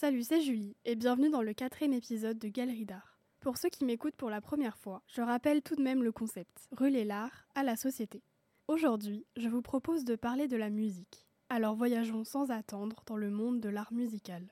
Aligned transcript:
Salut, 0.00 0.22
c'est 0.22 0.40
Julie 0.40 0.76
et 0.84 0.94
bienvenue 0.94 1.28
dans 1.28 1.42
le 1.42 1.52
quatrième 1.52 1.92
épisode 1.92 2.38
de 2.38 2.46
Galerie 2.46 2.84
d'art. 2.84 3.18
Pour 3.40 3.58
ceux 3.58 3.68
qui 3.68 3.84
m'écoutent 3.84 4.14
pour 4.14 4.30
la 4.30 4.40
première 4.40 4.78
fois, 4.78 5.02
je 5.08 5.22
rappelle 5.22 5.60
tout 5.60 5.74
de 5.74 5.82
même 5.82 6.04
le 6.04 6.12
concept 6.12 6.68
relier 6.70 7.02
l'art 7.04 7.48
à 7.56 7.64
la 7.64 7.74
société. 7.74 8.22
Aujourd'hui, 8.68 9.26
je 9.36 9.48
vous 9.48 9.60
propose 9.60 10.04
de 10.04 10.14
parler 10.14 10.46
de 10.46 10.56
la 10.56 10.70
musique. 10.70 11.26
Alors 11.48 11.74
voyageons 11.74 12.22
sans 12.22 12.52
attendre 12.52 13.02
dans 13.06 13.16
le 13.16 13.28
monde 13.28 13.58
de 13.58 13.68
l'art 13.68 13.92
musical. 13.92 14.44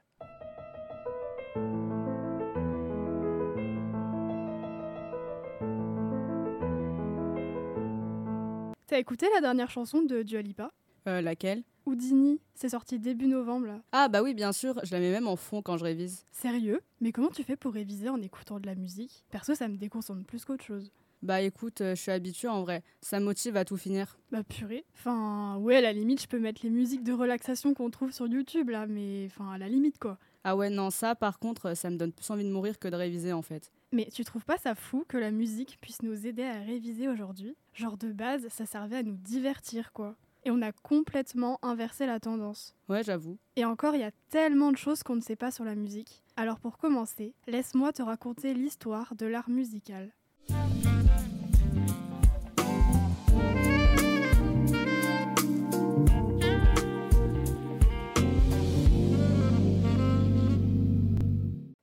T'as 8.89 8.99
écouté 8.99 9.29
la 9.33 9.41
dernière 9.41 9.71
chanson 9.71 10.03
de 10.03 10.25
Dua 10.25 10.43
Lipa? 10.43 10.73
Euh, 11.07 11.21
laquelle? 11.21 11.63
Houdini, 11.87 12.41
c'est 12.57 12.71
sorti 12.71 12.99
début 12.99 13.29
novembre 13.29 13.69
là. 13.69 13.81
Ah 13.93 14.09
bah 14.09 14.21
oui, 14.21 14.35
bien 14.35 14.53
sûr, 14.53 14.81
je 14.83 14.91
la 14.93 14.99
mets 14.99 15.13
même 15.13 15.29
en 15.29 15.37
fond 15.37 15.63
quand 15.63 15.77
je 15.77 15.85
révise. 15.85 16.25
Sérieux? 16.33 16.81
Mais 17.01 17.13
comment 17.13 17.31
tu 17.31 17.45
fais 17.45 17.55
pour 17.55 17.73
réviser 17.73 18.09
en 18.09 18.21
écoutant 18.21 18.59
de 18.59 18.67
la 18.67 18.75
musique? 18.75 19.25
Perso, 19.31 19.55
ça 19.55 19.69
me 19.69 19.77
déconcentre 19.77 20.25
plus 20.25 20.45
qu'autre 20.45 20.65
chose. 20.65 20.91
Bah 21.23 21.41
écoute, 21.41 21.81
euh, 21.81 21.95
je 21.95 22.03
suis 22.03 22.11
habituée 22.11 22.49
en 22.49 22.63
vrai, 22.63 22.83
ça 23.01 23.21
me 23.21 23.25
motive 23.25 23.57
à 23.57 23.65
tout 23.65 23.77
finir. 23.77 24.19
Bah 24.33 24.43
purée. 24.43 24.85
Enfin, 24.95 25.59
ouais, 25.59 25.77
à 25.77 25.81
la 25.81 25.93
limite, 25.93 26.21
je 26.21 26.27
peux 26.27 26.41
mettre 26.41 26.61
les 26.65 26.71
musiques 26.71 27.05
de 27.05 27.13
relaxation 27.13 27.73
qu'on 27.73 27.89
trouve 27.89 28.13
sur 28.13 28.27
YouTube 28.27 28.69
là, 28.69 28.87
mais 28.89 29.27
enfin, 29.27 29.53
à 29.53 29.59
la 29.59 29.69
limite 29.69 29.99
quoi. 29.99 30.19
Ah 30.43 30.57
ouais, 30.57 30.71
non, 30.71 30.91
ça 30.91 31.15
par 31.15 31.39
contre, 31.39 31.75
ça 31.77 31.89
me 31.89 31.97
donne 31.97 32.13
plus 32.13 32.29
envie 32.31 32.45
de 32.45 32.51
mourir 32.51 32.81
que 32.81 32.89
de 32.89 32.97
réviser 32.97 33.33
en 33.33 33.43
fait. 33.43 33.71
Mais 33.93 34.09
tu 34.13 34.25
trouves 34.25 34.45
pas 34.45 34.59
ça 34.59 34.75
fou 34.75 35.05
que 35.07 35.17
la 35.17 35.31
musique 35.31 35.79
puisse 35.81 36.03
nous 36.03 36.27
aider 36.27 36.43
à 36.43 36.61
réviser 36.61 37.09
aujourd'hui? 37.09 37.57
Genre 37.75 37.97
de 37.97 38.13
base, 38.13 38.49
ça 38.49 38.67
servait 38.67 38.97
à 38.97 39.03
nous 39.05 39.17
divertir 39.17 39.93
quoi. 39.93 40.17
Et 40.47 40.51
on 40.53 40.63
a 40.63 40.71
complètement 40.71 41.59
inversé 41.63 42.07
la 42.07 42.21
tendance. 42.21 42.73
Ouais, 42.89 43.03
j'avoue. 43.03 43.37
Et 43.57 43.65
encore, 43.65 43.97
il 43.97 44.01
y 44.01 44.05
a 44.05 44.13
tellement 44.31 44.71
de 44.71 44.77
choses 44.77 45.03
qu'on 45.03 45.17
ne 45.17 45.21
sait 45.21 45.35
pas 45.35 45.51
sur 45.51 45.65
la 45.65 45.75
musique. 45.75 46.23
Alors 46.37 46.61
pour 46.61 46.79
commencer, 46.79 47.35
laisse-moi 47.49 47.93
te 47.93 48.01
raconter 48.01 48.55
l'histoire 48.55 49.17
de 49.17 49.27
l'art 49.27 49.51
musical. 49.51 50.15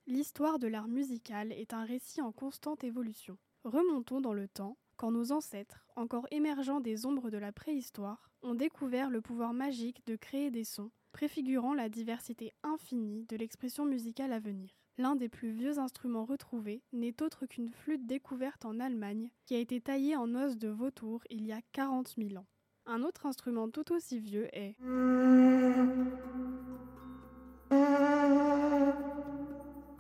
L'histoire 0.07 0.57
de 0.57 0.67
l'art 0.67 0.87
musical 0.87 1.51
est 1.51 1.73
un 1.73 1.83
récit 1.83 2.21
en 2.21 2.31
constante 2.31 2.85
évolution. 2.85 3.37
Remontons 3.65 4.21
dans 4.21 4.33
le 4.33 4.47
temps, 4.47 4.77
quand 4.97 5.11
nos 5.11 5.31
ancêtres, 5.31 5.85
encore 5.95 6.27
émergeants 6.31 6.79
des 6.79 7.05
ombres 7.05 7.29
de 7.29 7.37
la 7.37 7.51
préhistoire, 7.51 8.29
ont 8.41 8.55
découvert 8.55 9.09
le 9.09 9.21
pouvoir 9.21 9.53
magique 9.53 10.05
de 10.05 10.15
créer 10.15 10.51
des 10.51 10.63
sons, 10.63 10.91
préfigurant 11.11 11.73
la 11.73 11.89
diversité 11.89 12.53
infinie 12.63 13.25
de 13.25 13.37
l'expression 13.37 13.85
musicale 13.85 14.33
à 14.33 14.39
venir. 14.39 14.71
L'un 14.97 15.15
des 15.15 15.29
plus 15.29 15.51
vieux 15.51 15.79
instruments 15.79 16.25
retrouvés 16.25 16.83
n'est 16.91 17.21
autre 17.23 17.45
qu'une 17.45 17.71
flûte 17.71 18.05
découverte 18.05 18.65
en 18.65 18.79
Allemagne, 18.79 19.29
qui 19.45 19.55
a 19.55 19.59
été 19.59 19.81
taillée 19.81 20.15
en 20.15 20.35
os 20.35 20.57
de 20.57 20.69
vautour 20.69 21.23
il 21.29 21.45
y 21.45 21.51
a 21.51 21.61
40 21.71 22.13
000 22.17 22.35
ans. 22.35 22.45
Un 22.85 23.01
autre 23.01 23.25
instrument 23.25 23.69
tout 23.69 23.91
aussi 23.91 24.19
vieux 24.19 24.47
est 24.55 24.75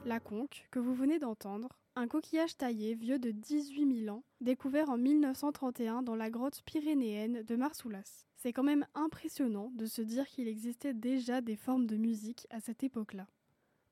la 0.05 0.19
conque 0.19 0.67
que 0.69 0.79
vous 0.79 0.93
venez 0.93 1.17
d'entendre, 1.17 1.69
un 1.95 2.07
coquillage 2.07 2.57
taillé 2.57 2.95
vieux 2.95 3.19
de 3.19 3.31
18 3.31 4.05
000 4.05 4.15
ans, 4.15 4.23
découvert 4.41 4.89
en 4.89 4.97
1931 4.97 6.01
dans 6.01 6.15
la 6.15 6.31
grotte 6.31 6.61
pyrénéenne 6.65 7.43
de 7.43 7.55
Marsoulas. 7.55 8.25
C'est 8.35 8.51
quand 8.51 8.63
même 8.63 8.85
impressionnant 8.95 9.71
de 9.75 9.85
se 9.85 10.01
dire 10.01 10.27
qu'il 10.27 10.47
existait 10.47 10.93
déjà 10.93 11.41
des 11.41 11.55
formes 11.55 11.85
de 11.85 11.95
musique 11.95 12.47
à 12.49 12.59
cette 12.59 12.83
époque-là. 12.83 13.27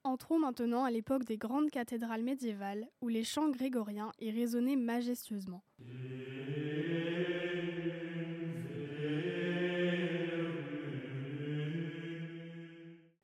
Entrons 0.03 0.39
maintenant 0.39 0.83
à 0.83 0.89
l'époque 0.89 1.25
des 1.25 1.37
grandes 1.37 1.69
cathédrales 1.69 2.23
médiévales 2.23 2.87
où 3.01 3.07
les 3.07 3.23
chants 3.23 3.49
grégoriens 3.49 4.11
y 4.19 4.31
résonnaient 4.31 4.75
majestueusement. 4.75 5.63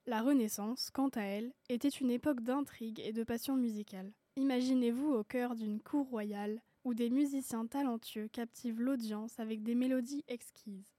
La 0.06 0.22
Renaissance, 0.22 0.92
quant 0.92 1.10
à 1.10 1.22
elle, 1.22 1.52
était 1.68 1.90
une 1.90 2.12
époque 2.12 2.42
d'intrigue 2.42 3.02
et 3.04 3.12
de 3.12 3.24
passion 3.24 3.56
musicale. 3.56 4.14
Imaginez-vous 4.38 5.16
au 5.16 5.24
cœur 5.24 5.56
d'une 5.56 5.82
cour 5.82 6.08
royale 6.10 6.62
où 6.84 6.94
des 6.94 7.10
musiciens 7.10 7.66
talentueux 7.66 8.28
captivent 8.28 8.80
l'audience 8.80 9.40
avec 9.40 9.64
des 9.64 9.74
mélodies 9.74 10.24
exquises. 10.28 10.94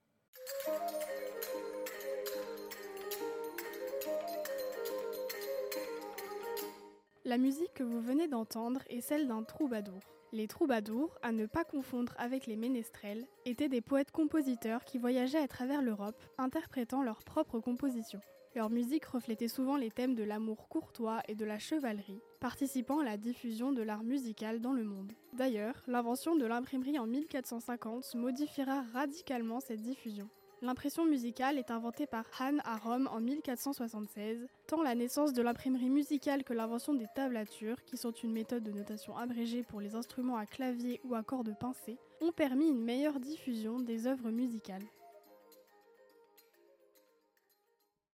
La 7.24 7.38
musique 7.38 7.72
que 7.74 7.84
vous 7.84 8.00
venez 8.00 8.26
d'entendre 8.26 8.80
est 8.88 9.00
celle 9.00 9.28
d'un 9.28 9.44
troubadour. 9.44 10.00
Les 10.32 10.48
troubadours, 10.48 11.16
à 11.22 11.30
ne 11.30 11.46
pas 11.46 11.62
confondre 11.62 12.14
avec 12.18 12.48
les 12.48 12.56
ménestrels, 12.56 13.24
étaient 13.44 13.68
des 13.68 13.80
poètes-compositeurs 13.80 14.84
qui 14.84 14.98
voyageaient 14.98 15.38
à 15.38 15.46
travers 15.46 15.80
l'Europe, 15.80 16.20
interprétant 16.38 17.04
leurs 17.04 17.22
propres 17.22 17.60
compositions. 17.60 18.20
Leur 18.54 18.70
musique 18.70 19.04
reflétait 19.04 19.48
souvent 19.48 19.76
les 19.76 19.90
thèmes 19.90 20.14
de 20.14 20.24
l'amour 20.24 20.68
courtois 20.68 21.20
et 21.28 21.34
de 21.34 21.44
la 21.44 21.58
chevalerie, 21.58 22.20
participant 22.40 23.00
à 23.00 23.04
la 23.04 23.16
diffusion 23.16 23.72
de 23.72 23.82
l'art 23.82 24.02
musical 24.02 24.60
dans 24.60 24.72
le 24.72 24.84
monde. 24.84 25.12
D'ailleurs, 25.34 25.82
l'invention 25.86 26.34
de 26.34 26.46
l'imprimerie 26.46 26.98
en 26.98 27.06
1450 27.06 28.14
modifiera 28.14 28.82
radicalement 28.92 29.60
cette 29.60 29.82
diffusion. 29.82 30.28
L'impression 30.60 31.04
musicale 31.04 31.56
est 31.56 31.70
inventée 31.70 32.08
par 32.08 32.24
Hahn 32.40 32.60
à 32.64 32.78
Rome 32.78 33.08
en 33.12 33.20
1476, 33.20 34.48
tant 34.66 34.82
la 34.82 34.96
naissance 34.96 35.32
de 35.32 35.40
l'imprimerie 35.40 35.88
musicale 35.88 36.42
que 36.42 36.52
l'invention 36.52 36.94
des 36.94 37.06
tablatures, 37.14 37.84
qui 37.84 37.96
sont 37.96 38.10
une 38.10 38.32
méthode 38.32 38.64
de 38.64 38.72
notation 38.72 39.16
abrégée 39.16 39.62
pour 39.62 39.80
les 39.80 39.94
instruments 39.94 40.36
à 40.36 40.46
clavier 40.46 41.00
ou 41.04 41.14
à 41.14 41.22
cordes 41.22 41.56
pincées, 41.60 41.98
ont 42.20 42.32
permis 42.32 42.68
une 42.68 42.82
meilleure 42.82 43.20
diffusion 43.20 43.78
des 43.78 44.08
œuvres 44.08 44.32
musicales. 44.32 44.82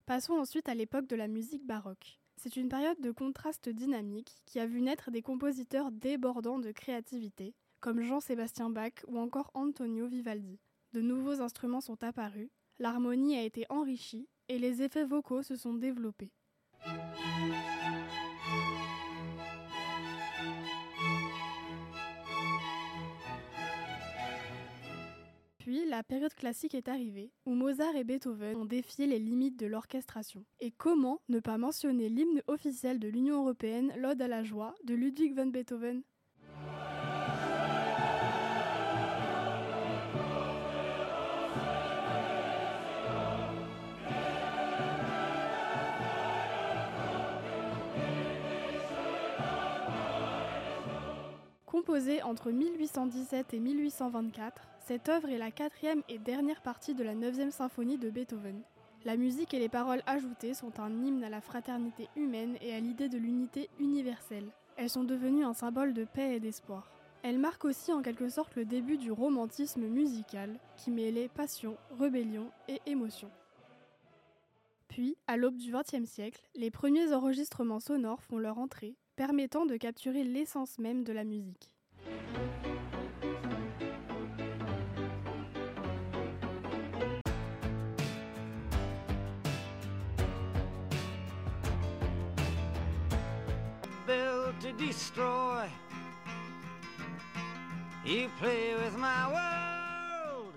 Passons 0.06 0.34
ensuite 0.34 0.68
à 0.68 0.74
l'époque 0.74 1.06
de 1.06 1.14
la 1.14 1.28
musique 1.28 1.64
baroque. 1.64 2.18
C'est 2.36 2.56
une 2.56 2.68
période 2.68 3.00
de 3.00 3.12
contraste 3.12 3.68
dynamique 3.68 4.42
qui 4.46 4.58
a 4.58 4.66
vu 4.66 4.80
naître 4.80 5.12
des 5.12 5.22
compositeurs 5.22 5.92
débordants 5.92 6.58
de 6.58 6.72
créativité, 6.72 7.54
comme 7.80 8.00
Jean-Sébastien 8.00 8.68
Bach 8.68 8.92
ou 9.06 9.18
encore 9.18 9.52
Antonio 9.54 10.08
Vivaldi. 10.08 10.58
De 10.92 11.00
nouveaux 11.00 11.40
instruments 11.40 11.80
sont 11.80 12.02
apparus, 12.02 12.50
l'harmonie 12.80 13.36
a 13.36 13.44
été 13.44 13.64
enrichie 13.68 14.28
et 14.48 14.58
les 14.58 14.82
effets 14.82 15.04
vocaux 15.04 15.42
se 15.42 15.54
sont 15.54 15.74
développés. 15.74 16.32
La 26.02 26.16
période 26.16 26.34
classique 26.34 26.74
est 26.74 26.88
arrivée, 26.88 27.30
où 27.46 27.54
Mozart 27.54 27.94
et 27.94 28.02
Beethoven 28.02 28.56
ont 28.56 28.64
défié 28.64 29.06
les 29.06 29.20
limites 29.20 29.56
de 29.56 29.66
l'orchestration. 29.66 30.44
Et 30.58 30.72
comment 30.72 31.20
ne 31.28 31.38
pas 31.38 31.58
mentionner 31.58 32.08
l'hymne 32.08 32.42
officiel 32.48 32.98
de 32.98 33.06
l'Union 33.06 33.42
européenne, 33.42 33.92
l'Ode 33.96 34.20
à 34.20 34.26
la 34.26 34.42
joie, 34.42 34.74
de 34.82 34.94
Ludwig 34.94 35.36
van 35.36 35.46
Beethoven? 35.46 36.02
Composée 51.84 52.22
entre 52.22 52.52
1817 52.52 53.54
et 53.54 53.58
1824, 53.58 54.62
cette 54.86 55.08
œuvre 55.08 55.28
est 55.30 55.38
la 55.38 55.50
quatrième 55.50 56.04
et 56.08 56.18
dernière 56.20 56.62
partie 56.62 56.94
de 56.94 57.02
la 57.02 57.16
9e 57.16 57.50
symphonie 57.50 57.98
de 57.98 58.08
Beethoven. 58.08 58.62
La 59.04 59.16
musique 59.16 59.52
et 59.52 59.58
les 59.58 59.68
paroles 59.68 60.04
ajoutées 60.06 60.54
sont 60.54 60.78
un 60.78 60.90
hymne 61.02 61.24
à 61.24 61.28
la 61.28 61.40
fraternité 61.40 62.08
humaine 62.14 62.56
et 62.60 62.72
à 62.72 62.78
l'idée 62.78 63.08
de 63.08 63.18
l'unité 63.18 63.68
universelle. 63.80 64.46
Elles 64.76 64.90
sont 64.90 65.02
devenues 65.02 65.44
un 65.44 65.54
symbole 65.54 65.92
de 65.92 66.04
paix 66.04 66.36
et 66.36 66.40
d'espoir. 66.40 66.88
Elles 67.24 67.40
marquent 67.40 67.64
aussi 67.64 67.92
en 67.92 68.00
quelque 68.00 68.28
sorte 68.28 68.54
le 68.54 68.64
début 68.64 68.96
du 68.96 69.10
romantisme 69.10 69.82
musical, 69.82 70.60
qui 70.76 70.92
mêlait 70.92 71.26
passion, 71.34 71.76
rébellion 71.98 72.48
et 72.68 72.80
émotion. 72.86 73.28
Puis, 74.86 75.16
à 75.26 75.36
l'aube 75.36 75.56
du 75.56 75.72
XXe 75.72 76.08
siècle, 76.08 76.48
les 76.54 76.70
premiers 76.70 77.12
enregistrements 77.12 77.80
sonores 77.80 78.22
font 78.22 78.38
leur 78.38 78.58
entrée, 78.58 78.94
permettant 79.16 79.66
de 79.66 79.76
capturer 79.76 80.24
l'essence 80.24 80.78
même 80.78 81.04
de 81.04 81.12
la 81.12 81.24
musique. 81.24 81.72
built 94.06 94.58
to 94.60 94.72
destroy. 94.72 95.68
You 98.04 98.28
play 98.40 98.74
with 98.74 98.96
my 98.98 99.28
world. 99.30 100.54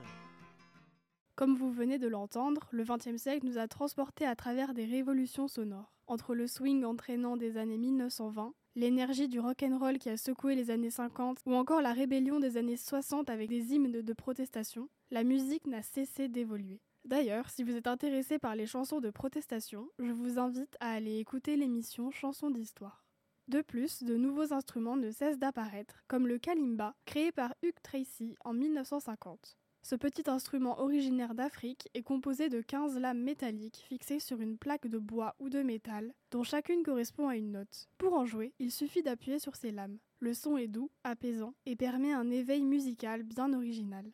Comme 1.35 1.55
vous 1.55 1.71
venez 1.71 1.99
de 1.99 2.07
l'entendre, 2.07 2.67
le 2.71 2.83
XXe 2.83 3.17
siècle 3.17 3.45
nous 3.45 3.57
a 3.57 3.67
transportés 3.67 4.25
à 4.25 4.35
travers 4.35 4.73
des 4.73 4.85
révolutions 4.85 5.47
sonores. 5.47 5.94
Entre 6.07 6.35
le 6.35 6.47
swing 6.47 6.83
entraînant 6.83 7.37
des 7.37 7.57
années 7.57 7.77
1920, 7.77 8.53
l'énergie 8.75 9.27
du 9.27 9.39
rock'n'roll 9.39 9.97
qui 9.97 10.09
a 10.09 10.17
secoué 10.17 10.55
les 10.55 10.71
années 10.71 10.89
50 10.89 11.39
ou 11.45 11.55
encore 11.55 11.81
la 11.81 11.93
rébellion 11.93 12.39
des 12.39 12.57
années 12.57 12.77
60 12.77 13.29
avec 13.29 13.49
des 13.49 13.73
hymnes 13.73 14.01
de 14.01 14.13
protestation, 14.13 14.89
la 15.11 15.23
musique 15.23 15.67
n'a 15.67 15.81
cessé 15.81 16.27
d'évoluer. 16.27 16.81
D'ailleurs, 17.05 17.49
si 17.49 17.63
vous 17.63 17.75
êtes 17.75 17.87
intéressé 17.87 18.39
par 18.39 18.55
les 18.55 18.65
chansons 18.65 18.99
de 18.99 19.11
protestation, 19.11 19.87
je 19.99 20.11
vous 20.11 20.39
invite 20.39 20.75
à 20.79 20.91
aller 20.91 21.19
écouter 21.19 21.55
l'émission 21.55 22.09
Chansons 22.09 22.49
d'histoire. 22.49 23.05
De 23.47 23.61
plus, 23.61 24.01
de 24.01 24.15
nouveaux 24.15 24.53
instruments 24.53 24.97
ne 24.97 25.11
cessent 25.11 25.37
d'apparaître, 25.37 26.03
comme 26.07 26.27
le 26.27 26.39
kalimba, 26.39 26.95
créé 27.05 27.31
par 27.31 27.53
Hugh 27.61 27.75
Tracy 27.83 28.35
en 28.43 28.53
1950. 28.53 29.55
Ce 29.87 29.93
petit 29.93 30.27
instrument 30.27 30.79
originaire 30.79 31.35
d'Afrique 31.35 31.89
est 31.93 32.01
composé 32.01 32.49
de 32.49 32.59
15 32.59 32.97
lames 32.97 33.21
métalliques 33.21 33.85
fixées 33.87 34.19
sur 34.19 34.41
une 34.41 34.57
plaque 34.57 34.87
de 34.87 34.97
bois 34.97 35.35
ou 35.37 35.47
de 35.47 35.61
métal, 35.61 36.11
dont 36.31 36.41
chacune 36.41 36.81
correspond 36.81 37.27
à 37.27 37.35
une 37.35 37.51
note. 37.51 37.87
Pour 37.99 38.15
en 38.15 38.25
jouer, 38.25 38.51
il 38.57 38.71
suffit 38.71 39.03
d'appuyer 39.03 39.37
sur 39.37 39.55
ces 39.55 39.69
lames. 39.69 39.99
Le 40.17 40.33
son 40.33 40.57
est 40.57 40.65
doux, 40.65 40.89
apaisant 41.03 41.53
et 41.67 41.75
permet 41.75 42.13
un 42.13 42.31
éveil 42.31 42.65
musical 42.65 43.21
bien 43.21 43.53
original. 43.53 44.11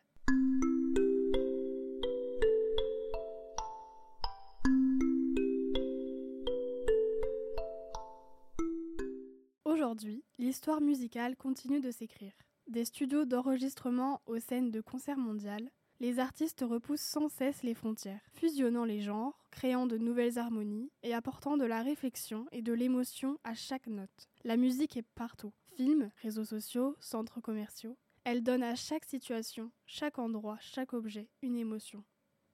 Aujourd'hui, 9.64 10.22
l'histoire 10.38 10.82
musicale 10.82 11.34
continue 11.34 11.80
de 11.80 11.90
s'écrire. 11.90 12.41
Des 12.68 12.84
studios 12.84 13.24
d'enregistrement 13.24 14.22
aux 14.26 14.38
scènes 14.38 14.70
de 14.70 14.80
concerts 14.80 15.18
mondiales, 15.18 15.70
les 16.00 16.18
artistes 16.18 16.64
repoussent 16.66 17.00
sans 17.00 17.28
cesse 17.28 17.62
les 17.62 17.74
frontières, 17.74 18.22
fusionnant 18.32 18.84
les 18.84 19.00
genres, 19.00 19.44
créant 19.50 19.86
de 19.86 19.98
nouvelles 19.98 20.38
harmonies 20.38 20.90
et 21.02 21.14
apportant 21.14 21.56
de 21.56 21.64
la 21.64 21.82
réflexion 21.82 22.46
et 22.50 22.62
de 22.62 22.72
l'émotion 22.72 23.38
à 23.44 23.54
chaque 23.54 23.86
note. 23.86 24.28
La 24.44 24.56
musique 24.56 24.96
est 24.96 25.06
partout. 25.14 25.52
Films, 25.76 26.10
réseaux 26.22 26.44
sociaux, 26.44 26.96
centres 26.98 27.40
commerciaux. 27.40 27.96
Elle 28.24 28.42
donne 28.42 28.62
à 28.62 28.74
chaque 28.74 29.04
situation, 29.04 29.70
chaque 29.86 30.18
endroit, 30.18 30.58
chaque 30.60 30.92
objet 30.92 31.28
une 31.42 31.56
émotion. 31.56 32.04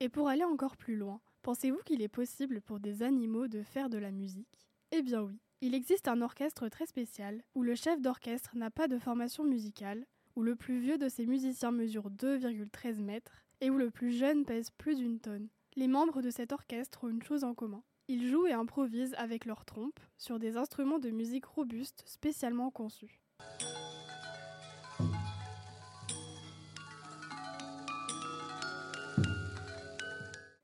Et 0.01 0.09
pour 0.09 0.29
aller 0.29 0.45
encore 0.45 0.77
plus 0.77 0.97
loin, 0.97 1.21
pensez-vous 1.43 1.81
qu'il 1.85 2.03
est 2.03 2.09
possible 2.09 2.61
pour 2.61 2.81
des 2.81 3.03
animaux 3.03 3.49
de 3.49 3.63
faire 3.63 3.89
de 3.89 3.99
la 3.99 4.11
musique? 4.11 4.69
Eh 4.91 5.03
bien 5.03 5.23
oui. 5.23 5.39
Il 5.61 5.75
existe 5.75 6.07
un 6.07 6.23
orchestre 6.23 6.69
très 6.69 6.87
spécial 6.87 7.43
où 7.57 7.65
le 7.65 7.75
chef 7.75 8.01
d'orchestre 8.01 8.57
n'a 8.57 8.71
pas 8.71 8.87
de 8.87 8.97
formation 8.97 9.43
musicale, 9.43 10.07
où 10.37 10.43
le 10.45 10.55
plus 10.55 10.79
vieux 10.79 10.99
de 10.99 11.09
ses 11.09 11.27
musiciens 11.27 11.73
mesure 11.73 12.11
2,13 12.11 13.01
mètres 13.01 13.43
et 13.61 13.69
où 13.69 13.77
le 13.77 13.91
plus 13.91 14.17
jeune 14.17 14.45
pèse 14.45 14.71
plus 14.71 14.99
d'une 14.99 15.19
tonne. 15.19 15.49
Les 15.75 15.89
membres 15.89 16.23
de 16.23 16.31
cet 16.31 16.53
orchestre 16.53 17.03
ont 17.03 17.09
une 17.09 17.25
chose 17.25 17.43
en 17.43 17.55
commun. 17.55 17.83
Ils 18.07 18.29
jouent 18.29 18.47
et 18.47 18.53
improvisent 18.53 19.17
avec 19.19 19.47
leurs 19.47 19.65
trompes 19.65 19.99
sur 20.17 20.39
des 20.39 20.57
instruments 20.57 21.01
de 21.01 21.11
musique 21.11 21.47
robustes 21.47 22.05
spécialement 22.07 22.71
conçus. 22.71 23.21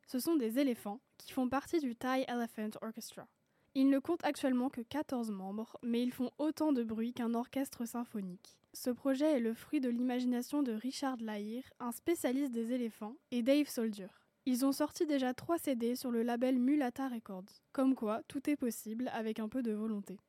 Ce 0.06 0.20
sont 0.20 0.36
des 0.36 0.60
éléphants 0.60 1.00
qui 1.18 1.32
font 1.32 1.48
partie 1.48 1.80
du 1.80 1.96
Thai 1.96 2.24
Elephant 2.28 2.70
Orchestra. 2.80 3.26
Ils 3.76 3.88
ne 3.88 3.98
comptent 3.98 4.24
actuellement 4.24 4.70
que 4.70 4.82
14 4.82 5.32
membres, 5.32 5.76
mais 5.82 6.00
ils 6.00 6.12
font 6.12 6.30
autant 6.38 6.72
de 6.72 6.84
bruit 6.84 7.12
qu'un 7.12 7.34
orchestre 7.34 7.86
symphonique. 7.86 8.56
Ce 8.72 8.88
projet 8.88 9.32
est 9.32 9.40
le 9.40 9.52
fruit 9.52 9.80
de 9.80 9.88
l'imagination 9.88 10.62
de 10.62 10.70
Richard 10.70 11.16
Lahir, 11.20 11.64
un 11.80 11.90
spécialiste 11.90 12.52
des 12.52 12.70
éléphants, 12.72 13.16
et 13.32 13.42
Dave 13.42 13.68
Soldier. 13.68 14.06
Ils 14.46 14.64
ont 14.64 14.70
sorti 14.70 15.06
déjà 15.06 15.34
3 15.34 15.58
CD 15.58 15.96
sur 15.96 16.12
le 16.12 16.22
label 16.22 16.60
Mulata 16.60 17.08
Records. 17.08 17.62
Comme 17.72 17.96
quoi, 17.96 18.22
tout 18.28 18.48
est 18.48 18.54
possible 18.54 19.10
avec 19.12 19.40
un 19.40 19.48
peu 19.48 19.60
de 19.60 19.72
volonté. 19.72 20.20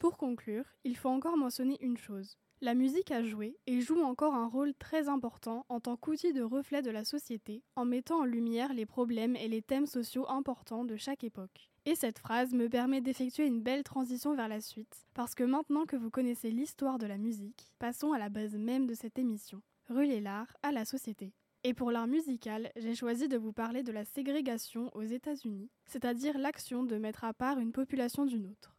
Pour 0.00 0.16
conclure, 0.16 0.64
il 0.82 0.96
faut 0.96 1.10
encore 1.10 1.36
mentionner 1.36 1.78
une 1.80 1.98
chose. 1.98 2.36
La 2.62 2.74
musique 2.74 3.10
a 3.10 3.22
joué 3.22 3.56
et 3.66 3.80
joue 3.80 4.02
encore 4.02 4.34
un 4.34 4.46
rôle 4.46 4.74
très 4.74 5.08
important 5.08 5.64
en 5.70 5.80
tant 5.80 5.96
qu'outil 5.96 6.34
de 6.34 6.42
reflet 6.42 6.82
de 6.82 6.90
la 6.90 7.04
société, 7.04 7.62
en 7.74 7.86
mettant 7.86 8.20
en 8.20 8.24
lumière 8.24 8.74
les 8.74 8.84
problèmes 8.84 9.34
et 9.34 9.48
les 9.48 9.62
thèmes 9.62 9.86
sociaux 9.86 10.28
importants 10.28 10.84
de 10.84 10.98
chaque 10.98 11.24
époque. 11.24 11.70
Et 11.86 11.94
cette 11.94 12.18
phrase 12.18 12.52
me 12.52 12.68
permet 12.68 13.00
d'effectuer 13.00 13.46
une 13.46 13.62
belle 13.62 13.82
transition 13.82 14.34
vers 14.34 14.48
la 14.48 14.60
suite, 14.60 15.06
parce 15.14 15.34
que 15.34 15.42
maintenant 15.42 15.86
que 15.86 15.96
vous 15.96 16.10
connaissez 16.10 16.50
l'histoire 16.50 16.98
de 16.98 17.06
la 17.06 17.16
musique, 17.16 17.72
passons 17.78 18.12
à 18.12 18.18
la 18.18 18.28
base 18.28 18.54
même 18.54 18.86
de 18.86 18.92
cette 18.92 19.18
émission, 19.18 19.62
relier 19.88 20.20
l'art 20.20 20.54
à 20.62 20.70
la 20.70 20.84
société. 20.84 21.32
Et 21.64 21.72
pour 21.72 21.90
l'art 21.90 22.08
musical, 22.08 22.70
j'ai 22.76 22.94
choisi 22.94 23.26
de 23.26 23.38
vous 23.38 23.54
parler 23.54 23.82
de 23.82 23.92
la 23.92 24.04
ségrégation 24.04 24.90
aux 24.94 25.02
États-Unis, 25.02 25.70
c'est-à-dire 25.86 26.36
l'action 26.36 26.84
de 26.84 26.96
mettre 26.96 27.24
à 27.24 27.32
part 27.32 27.58
une 27.58 27.72
population 27.72 28.26
d'une 28.26 28.44
autre. 28.44 28.76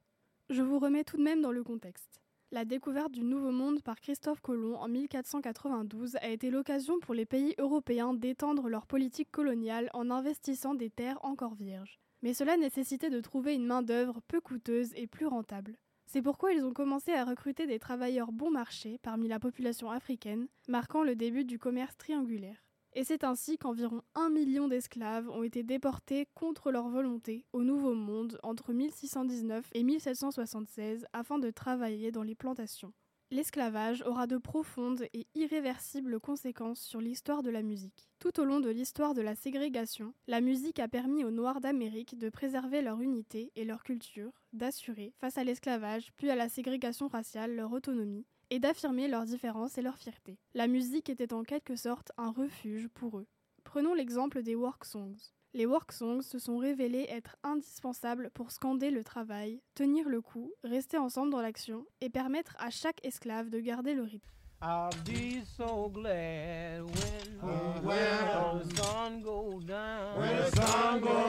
Je 0.51 0.62
vous 0.62 0.77
remets 0.77 1.04
tout 1.04 1.18
de 1.18 1.24
même 1.24 1.42
dans 1.42 1.51
le 1.51 1.63
contexte. 1.63 2.20
La 2.53 2.65
découverte 2.65 3.13
du 3.13 3.24
Nouveau 3.24 3.51
Monde 3.51 3.81
par 3.81 4.01
Christophe 4.01 4.42
Colomb 4.42 4.75
en 4.75 4.89
1492 4.89 6.18
a 6.18 6.27
été 6.27 6.50
l'occasion 6.50 7.00
pour 7.00 7.13
les 7.13 7.25
pays 7.25 7.56
européens 7.57 8.13
d'étendre 8.13 8.68
leur 8.68 8.88
politique 8.88 9.31
coloniale 9.31 9.89
en 9.94 10.12
investissant 10.12 10.75
des 10.75 10.89
terres 10.89 11.24
encore 11.24 11.56
vierges. 11.56 12.01
Mais 12.21 12.33
cela 12.33 12.57
nécessitait 12.57 13.09
de 13.09 13.21
trouver 13.21 13.56
une 13.56 13.65
main-d'œuvre 13.65 14.19
peu 14.27 14.42
coûteuse 14.42 14.92
et 14.98 15.07
plus 15.07 15.27
rentable. 15.27 15.77
C'est 16.07 16.21
pourquoi 16.21 16.51
ils 16.51 16.65
ont 16.65 16.74
commencé 16.74 17.13
à 17.13 17.24
recruter 17.24 17.68
des 17.68 17.80
travailleurs 17.80 18.33
bon 18.33 18.51
marché 18.51 18.98
parmi 19.01 19.30
la 19.30 19.39
population 19.39 19.89
africaine, 19.89 20.50
marquant 20.68 21.03
le 21.03 21.15
début 21.15 21.45
du 21.45 21.57
commerce 21.57 21.95
triangulaire. 21.95 22.65
Et 22.93 23.05
c'est 23.05 23.23
ainsi 23.23 23.57
qu'environ 23.57 24.01
un 24.15 24.29
million 24.29 24.67
d'esclaves 24.67 25.29
ont 25.29 25.43
été 25.43 25.63
déportés 25.63 26.27
contre 26.35 26.71
leur 26.71 26.89
volonté 26.89 27.45
au 27.53 27.63
Nouveau 27.63 27.93
Monde 27.93 28.38
entre 28.43 28.73
1619 28.73 29.69
et 29.73 29.83
1776 29.83 31.05
afin 31.13 31.39
de 31.39 31.51
travailler 31.51 32.11
dans 32.11 32.23
les 32.23 32.35
plantations. 32.35 32.91
L'esclavage 33.33 34.03
aura 34.05 34.27
de 34.27 34.38
profondes 34.38 35.05
et 35.13 35.25
irréversibles 35.35 36.19
conséquences 36.19 36.81
sur 36.81 36.99
l'histoire 36.99 37.43
de 37.43 37.49
la 37.49 37.61
musique. 37.61 38.09
Tout 38.19 38.41
au 38.41 38.43
long 38.43 38.59
de 38.59 38.69
l'histoire 38.69 39.13
de 39.13 39.21
la 39.21 39.35
ségrégation, 39.35 40.13
la 40.27 40.41
musique 40.41 40.79
a 40.79 40.89
permis 40.89 41.23
aux 41.23 41.31
Noirs 41.31 41.61
d'Amérique 41.61 42.17
de 42.17 42.29
préserver 42.29 42.81
leur 42.81 42.99
unité 42.99 43.53
et 43.55 43.63
leur 43.63 43.83
culture, 43.83 44.33
d'assurer, 44.51 45.13
face 45.17 45.38
à 45.38 45.45
l'esclavage 45.45 46.11
puis 46.17 46.29
à 46.29 46.35
la 46.35 46.49
ségrégation 46.49 47.07
raciale, 47.07 47.55
leur 47.55 47.71
autonomie, 47.71 48.25
et 48.51 48.59
d'affirmer 48.59 49.07
leurs 49.07 49.25
différences 49.25 49.77
et 49.77 49.81
leur 49.81 49.98
fierté. 49.98 50.38
La 50.53 50.68
musique 50.68 51.09
était 51.09 51.33
en 51.33 51.42
quelque 51.42 51.75
sorte 51.75 52.12
un 52.18 52.31
refuge 52.31 52.89
pour 52.89 53.18
eux. 53.18 53.27
Prenons 53.63 53.94
l'exemple 53.94 54.44
des 54.44 54.56
work 54.56 54.86
songs. 54.86 55.31
Les 55.53 55.65
work 55.65 55.92
songs 55.92 56.21
se 56.21 56.38
sont 56.38 56.58
révélés 56.58 57.05
être 57.10 57.38
indispensables 57.43 58.29
pour 58.34 58.51
scander 58.51 58.91
le 58.91 59.03
travail, 59.03 59.62
tenir 59.74 60.10
le 60.10 60.22
coup, 60.22 60.53
rester 60.63 60.98
ensemble 60.98 61.31
dans 61.31 61.41
l'action 61.41 61.86
et 62.01 62.10
permettre 62.10 62.55
à 62.60 62.70
chaque 62.70 63.03
esclave 63.05 63.50
de 63.50 63.60
garder 63.60 63.93
le 63.93 64.03
rythme. 64.03 64.29
I'll 64.63 64.91
be 65.05 65.43
so 65.58 65.89
glad 65.89 66.84
when, 66.84 67.84
when 67.84 68.60
the 68.60 68.75
sun 68.75 69.22
goes 69.22 69.65
down. 69.65 70.20
When 70.20 70.38
the 70.38 70.51
sun 70.55 71.00
goes 71.00 71.21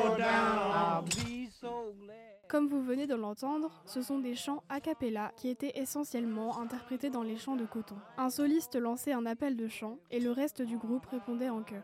Comme 2.53 2.69
vous 2.69 2.83
venez 2.83 3.07
de 3.07 3.15
l'entendre, 3.15 3.83
ce 3.87 4.03
sont 4.03 4.19
des 4.19 4.35
chants 4.35 4.63
a 4.69 4.79
cappella 4.79 5.33
qui 5.39 5.49
étaient 5.49 5.73
essentiellement 5.75 6.61
interprétés 6.61 7.09
dans 7.09 7.23
les 7.23 7.39
champs 7.39 7.57
de 7.57 7.65
coton. 7.65 7.97
Un 8.19 8.29
soliste 8.29 8.77
lançait 8.77 9.15
un 9.15 9.25
appel 9.25 9.57
de 9.57 9.69
chant 9.69 9.99
et 10.11 10.21
le 10.21 10.33
reste 10.33 10.61
du 10.61 10.77
groupe 10.77 11.07
répondait 11.07 11.49
en 11.49 11.63
chœur. 11.63 11.83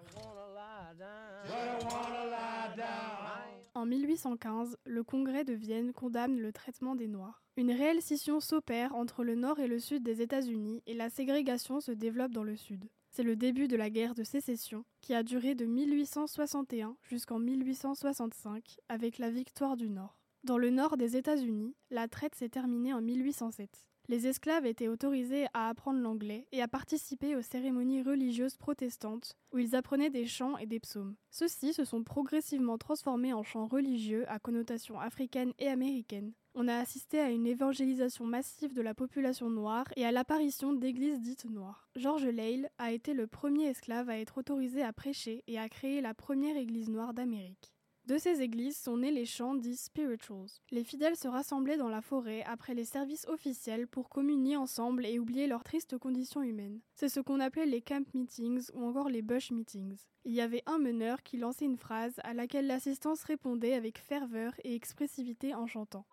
En 3.75 3.87
1815, 3.87 4.77
le 4.85 5.03
Congrès 5.03 5.45
de 5.45 5.55
Vienne 5.55 5.95
condamne 5.95 6.39
le 6.39 6.53
traitement 6.53 6.95
des 6.95 7.09
Noirs. 7.09 7.43
Une 7.57 7.73
réelle 7.73 8.03
scission 8.03 8.39
s'opère 8.39 8.95
entre 8.95 9.25
le 9.25 9.37
nord 9.37 9.61
et 9.61 9.69
le 9.69 9.79
sud 9.79 10.03
des 10.03 10.21
États-Unis 10.21 10.83
et 10.87 10.93
la 10.93 11.09
ségrégation 11.09 11.81
se 11.81 11.93
développe 11.93 12.33
dans 12.33 12.45
le 12.45 12.57
sud. 12.57 12.91
C'est 13.09 13.23
le 13.23 13.37
début 13.37 13.69
de 13.69 13.77
la 13.77 13.89
guerre 13.89 14.15
de 14.15 14.23
sécession 14.23 14.85
qui 15.01 15.15
a 15.15 15.23
duré 15.23 15.55
de 15.55 15.65
1861 15.65 16.95
jusqu'en 17.05 17.39
1865 17.39 18.77
avec 18.91 19.17
la 19.17 19.31
victoire 19.31 19.79
du 19.79 19.89
Nord. 19.89 20.18
Dans 20.45 20.57
le 20.57 20.71
nord 20.71 20.97
des 20.97 21.17
États-Unis, 21.17 21.75
la 21.91 22.07
traite 22.07 22.37
s'est 22.37 22.49
terminée 22.49 22.95
en 22.95 23.01
1807. 23.01 23.89
Les 24.11 24.27
esclaves 24.27 24.65
étaient 24.65 24.89
autorisés 24.89 25.47
à 25.53 25.69
apprendre 25.69 26.01
l'anglais 26.01 26.47
et 26.53 26.63
à 26.63 26.69
participer 26.69 27.37
aux 27.37 27.43
cérémonies 27.43 28.03
religieuses 28.03 28.57
protestantes 28.57 29.37
où 29.53 29.59
ils 29.59 29.77
apprenaient 29.77 30.09
des 30.09 30.27
chants 30.27 30.57
et 30.57 30.65
des 30.65 30.81
psaumes. 30.81 31.17
Ceux-ci 31.31 31.75
se 31.75 31.85
sont 31.85 32.05
progressivement 32.05 32.79
transformés 32.79 33.35
en 33.35 33.43
chants 33.43 33.67
religieux 33.67 34.25
à 34.29 34.39
connotation 34.39 34.99
africaine 34.99 35.53
et 35.59 35.69
américaine. 35.69 36.33
On 36.55 36.69
a 36.69 36.77
assisté 36.77 37.21
à 37.21 37.31
une 37.31 37.47
évangélisation 37.47 38.25
massive 38.25 38.73
de 38.73 38.81
la 38.81 38.95
population 38.95 39.51
noire 39.51 39.87
et 39.97 40.07
à 40.07 40.13
l'apparition 40.13 40.73
d'églises 40.73 41.21
dites 41.21 41.45
noires. 41.45 41.91
George 41.95 42.25
Lale 42.25 42.71
a 42.79 42.93
été 42.93 43.13
le 43.13 43.27
premier 43.27 43.67
esclave 43.67 44.09
à 44.09 44.19
être 44.19 44.39
autorisé 44.39 44.83
à 44.83 44.95
prêcher 44.95 45.45
et 45.49 45.59
à 45.59 45.69
créer 45.69 46.01
la 46.01 46.15
première 46.15 46.57
église 46.57 46.89
noire 46.89 47.13
d'Amérique. 47.13 47.75
De 48.09 48.17
ces 48.17 48.41
églises 48.41 48.79
sont 48.79 48.97
nés 48.97 49.11
les 49.11 49.27
chants 49.27 49.55
dits 49.55 49.77
spirituals. 49.77 50.49
Les 50.71 50.83
fidèles 50.83 51.15
se 51.15 51.29
rassemblaient 51.29 51.77
dans 51.77 51.91
la 51.91 52.01
forêt 52.01 52.43
après 52.45 52.73
les 52.73 52.87
services 52.87 53.27
officiels 53.29 53.87
pour 53.87 54.09
communier 54.09 54.57
ensemble 54.57 55.05
et 55.05 55.19
oublier 55.19 55.47
leurs 55.47 55.63
tristes 55.63 55.99
conditions 55.99 56.43
humaines. 56.43 56.81
C'est 56.95 57.11
ce 57.11 57.21
qu'on 57.21 57.39
appelait 57.39 57.67
les 57.67 57.83
camp 57.83 58.07
meetings 58.15 58.71
ou 58.73 58.83
encore 58.83 59.11
les 59.11 59.21
bush 59.21 59.51
meetings. 59.51 59.99
Il 60.25 60.33
y 60.33 60.41
avait 60.41 60.63
un 60.65 60.79
meneur 60.79 61.23
qui 61.23 61.37
lançait 61.37 61.67
une 61.67 61.77
phrase 61.77 62.15
à 62.25 62.33
laquelle 62.33 62.67
l'assistance 62.67 63.25
répondait 63.25 63.75
avec 63.75 63.99
ferveur 63.99 64.55
et 64.65 64.75
expressivité 64.75 65.55
en 65.55 65.67
chantant. 65.67 66.07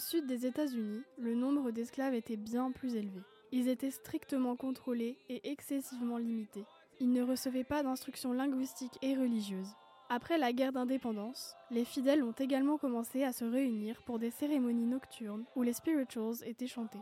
Sud 0.00 0.26
des 0.26 0.46
États-Unis, 0.46 1.02
le 1.18 1.36
nombre 1.36 1.70
d'esclaves 1.70 2.14
était 2.14 2.36
bien 2.36 2.72
plus 2.72 2.96
élevé. 2.96 3.20
Ils 3.52 3.68
étaient 3.68 3.92
strictement 3.92 4.56
contrôlés 4.56 5.16
et 5.28 5.48
excessivement 5.50 6.18
limités. 6.18 6.64
Ils 6.98 7.12
ne 7.12 7.22
recevaient 7.22 7.64
pas 7.64 7.84
d'instruction 7.84 8.32
linguistique 8.32 8.98
et 9.02 9.14
religieuse. 9.14 9.68
Après 10.08 10.38
la 10.38 10.52
guerre 10.52 10.72
d'indépendance, 10.72 11.54
les 11.70 11.84
fidèles 11.84 12.24
ont 12.24 12.32
également 12.32 12.78
commencé 12.78 13.22
à 13.22 13.32
se 13.32 13.44
réunir 13.44 14.02
pour 14.02 14.18
des 14.18 14.30
cérémonies 14.30 14.86
nocturnes 14.86 15.44
où 15.54 15.62
les 15.62 15.72
spirituals 15.72 16.42
étaient 16.44 16.66
chantés. 16.66 16.98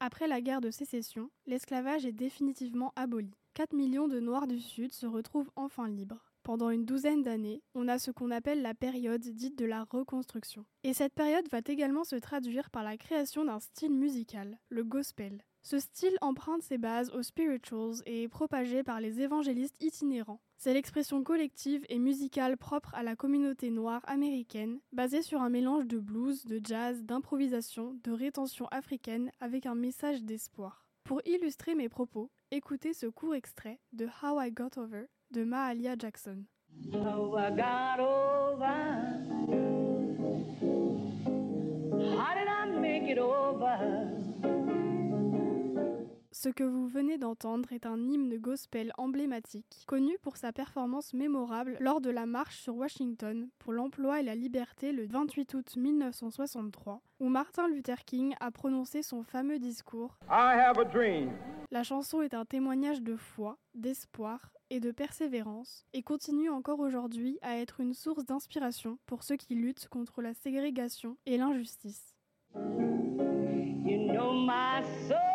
Après 0.00 0.26
la 0.26 0.40
guerre 0.40 0.60
de 0.60 0.70
sécession, 0.70 1.30
l'esclavage 1.46 2.06
est 2.06 2.12
définitivement 2.12 2.92
aboli. 2.96 3.30
4 3.54 3.72
millions 3.72 4.08
de 4.08 4.20
Noirs 4.20 4.46
du 4.46 4.60
Sud 4.60 4.92
se 4.92 5.06
retrouvent 5.06 5.50
enfin 5.56 5.88
libres. 5.88 6.24
Pendant 6.46 6.70
une 6.70 6.84
douzaine 6.84 7.24
d'années, 7.24 7.60
on 7.74 7.88
a 7.88 7.98
ce 7.98 8.12
qu'on 8.12 8.30
appelle 8.30 8.62
la 8.62 8.72
période 8.72 9.20
dite 9.20 9.58
de 9.58 9.64
la 9.64 9.82
reconstruction. 9.82 10.64
Et 10.84 10.94
cette 10.94 11.12
période 11.12 11.48
va 11.50 11.58
également 11.66 12.04
se 12.04 12.14
traduire 12.14 12.70
par 12.70 12.84
la 12.84 12.96
création 12.96 13.44
d'un 13.44 13.58
style 13.58 13.92
musical, 13.92 14.56
le 14.68 14.84
gospel. 14.84 15.42
Ce 15.62 15.80
style 15.80 16.16
emprunte 16.20 16.62
ses 16.62 16.78
bases 16.78 17.10
aux 17.10 17.24
spirituals 17.24 18.00
et 18.06 18.22
est 18.22 18.28
propagé 18.28 18.84
par 18.84 19.00
les 19.00 19.20
évangélistes 19.22 19.82
itinérants. 19.82 20.40
C'est 20.56 20.72
l'expression 20.72 21.24
collective 21.24 21.84
et 21.88 21.98
musicale 21.98 22.56
propre 22.56 22.94
à 22.94 23.02
la 23.02 23.16
communauté 23.16 23.72
noire 23.72 24.02
américaine, 24.06 24.78
basée 24.92 25.22
sur 25.22 25.42
un 25.42 25.50
mélange 25.50 25.88
de 25.88 25.98
blues, 25.98 26.44
de 26.44 26.60
jazz, 26.62 27.02
d'improvisation, 27.02 27.98
de 28.04 28.12
rétention 28.12 28.68
africaine 28.68 29.32
avec 29.40 29.66
un 29.66 29.74
message 29.74 30.22
d'espoir. 30.22 30.86
Pour 31.02 31.22
illustrer 31.26 31.74
mes 31.74 31.88
propos, 31.88 32.30
écoutez 32.52 32.92
ce 32.92 33.06
court 33.06 33.34
extrait 33.34 33.80
de 33.92 34.06
How 34.22 34.40
I 34.40 34.52
Got 34.52 34.76
Over 34.76 35.06
de 35.30 35.44
Mahalia 35.44 35.96
Jackson. 35.96 36.46
How 42.16 42.34
did 42.34 42.48
I 42.48 42.66
make 42.80 43.04
it 43.04 43.18
over? 43.18 44.25
Ce 46.38 46.50
que 46.50 46.64
vous 46.64 46.86
venez 46.86 47.16
d'entendre 47.16 47.72
est 47.72 47.86
un 47.86 47.96
hymne 47.96 48.36
gospel 48.36 48.92
emblématique, 48.98 49.84
connu 49.86 50.18
pour 50.20 50.36
sa 50.36 50.52
performance 50.52 51.14
mémorable 51.14 51.78
lors 51.80 52.02
de 52.02 52.10
la 52.10 52.26
marche 52.26 52.58
sur 52.60 52.76
Washington 52.76 53.48
pour 53.58 53.72
l'emploi 53.72 54.20
et 54.20 54.22
la 54.22 54.34
liberté 54.34 54.92
le 54.92 55.06
28 55.06 55.54
août 55.54 55.76
1963, 55.76 57.00
où 57.20 57.30
Martin 57.30 57.68
Luther 57.68 58.04
King 58.04 58.34
a 58.38 58.50
prononcé 58.50 59.02
son 59.02 59.22
fameux 59.22 59.58
discours 59.58 60.18
I 60.28 60.60
have 60.60 60.78
a 60.78 60.84
dream. 60.84 61.30
La 61.70 61.82
chanson 61.82 62.20
est 62.20 62.34
un 62.34 62.44
témoignage 62.44 63.00
de 63.00 63.16
foi, 63.16 63.56
d'espoir 63.74 64.52
et 64.68 64.78
de 64.78 64.90
persévérance, 64.90 65.86
et 65.94 66.02
continue 66.02 66.50
encore 66.50 66.80
aujourd'hui 66.80 67.38
à 67.40 67.56
être 67.56 67.80
une 67.80 67.94
source 67.94 68.26
d'inspiration 68.26 68.98
pour 69.06 69.22
ceux 69.22 69.36
qui 69.36 69.54
luttent 69.54 69.88
contre 69.88 70.20
la 70.20 70.34
ségrégation 70.34 71.16
et 71.24 71.38
l'injustice. 71.38 72.14
You 72.54 74.12
know 74.12 74.32
my 74.34 74.84
soul 75.08 75.25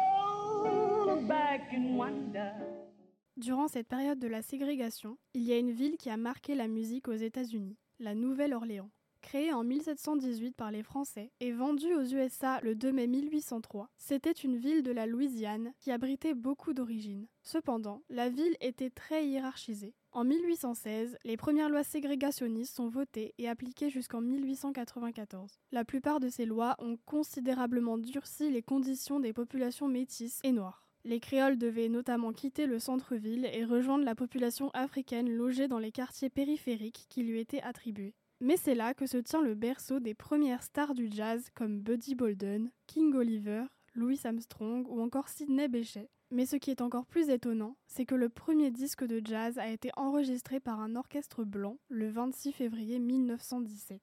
Durant 3.36 3.68
cette 3.68 3.88
période 3.88 4.20
de 4.20 4.28
la 4.28 4.42
ségrégation, 4.42 5.18
il 5.34 5.44
y 5.44 5.52
a 5.52 5.58
une 5.58 5.72
ville 5.72 5.98
qui 5.98 6.10
a 6.10 6.16
marqué 6.16 6.56
la 6.56 6.70
musique 6.70 7.10
aux 7.10 7.14
États-Unis, 7.14 7.78
la 8.00 8.16
Nouvelle-Orléans. 8.16 8.90
Créée 9.22 9.52
en 9.52 9.64
1718 9.64 10.56
par 10.56 10.72
les 10.72 10.82
Français 10.82 11.32
et 11.42 11.52
vendue 11.52 11.94
aux 11.94 12.06
USA 12.06 12.60
le 12.62 12.76
2 12.76 12.92
mai 12.94 13.08
1803, 13.08 13.90
c'était 13.98 14.32
une 14.32 14.56
ville 14.56 14.82
de 14.82 14.92
la 14.92 15.06
Louisiane 15.06 15.74
qui 15.80 15.92
abritait 15.92 16.34
beaucoup 16.34 16.74
d'origines. 16.74 17.28
Cependant, 17.44 18.02
la 18.10 18.30
ville 18.30 18.56
était 18.62 18.90
très 18.90 19.28
hiérarchisée. 19.28 19.94
En 20.14 20.24
1816, 20.24 21.18
les 21.24 21.38
premières 21.38 21.70
lois 21.70 21.84
ségrégationnistes 21.84 22.76
sont 22.76 22.88
votées 22.88 23.34
et 23.38 23.50
appliquées 23.50 23.90
jusqu'en 23.90 24.22
1894. 24.22 25.60
La 25.72 25.84
plupart 25.84 26.22
de 26.22 26.30
ces 26.30 26.46
lois 26.46 26.76
ont 26.80 26.98
considérablement 27.06 27.98
durci 27.98 28.50
les 28.50 28.64
conditions 28.64 29.20
des 29.20 29.34
populations 29.34 29.88
métisses 29.88 30.40
et 30.44 30.52
noires. 30.52 30.88
Les 31.04 31.20
créoles 31.20 31.58
devaient 31.58 31.90
notamment 31.90 32.32
quitter 32.32 32.68
le 32.68 32.78
centre-ville 32.78 33.50
et 33.52 33.66
rejoindre 33.66 34.06
la 34.06 34.16
population 34.16 34.70
africaine 34.72 35.30
logée 35.30 35.68
dans 35.68 35.80
les 35.80 35.92
quartiers 35.92 36.30
périphériques 36.30 37.08
qui 37.10 37.24
lui 37.24 37.40
étaient 37.40 37.62
attribués. 37.62 38.14
Mais 38.40 38.58
c'est 38.58 38.76
là 38.76 38.94
que 38.94 39.06
se 39.06 39.18
tient 39.18 39.42
le 39.42 39.56
berceau 39.56 40.00
des 40.00 40.14
premières 40.14 40.64
stars 40.64 40.94
du 40.94 41.10
jazz 41.12 41.50
comme 41.56 41.80
Buddy 41.80 42.16
Bolden, 42.16 42.72
King 42.88 43.14
Oliver, 43.16 43.64
Louis 43.94 44.20
Armstrong 44.24 44.86
ou 44.88 45.02
encore 45.02 45.28
Sidney 45.28 45.68
Bechet. 45.68 46.10
Mais 46.32 46.46
ce 46.46 46.56
qui 46.56 46.72
est 46.72 46.82
encore 46.82 47.06
plus 47.06 47.30
étonnant, 47.30 47.76
c'est 47.88 48.06
que 48.06 48.16
le 48.16 48.30
premier 48.30 48.72
disque 48.72 49.04
de 49.04 49.22
jazz 49.24 49.60
a 49.60 49.68
été 49.68 49.92
enregistré 49.98 50.60
par 50.60 50.80
un 50.80 50.96
orchestre 50.96 51.44
blanc 51.44 51.78
le 51.90 52.10
26 52.10 52.54
février 52.54 53.00
1917. 53.00 54.00